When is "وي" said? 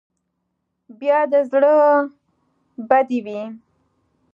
3.25-3.41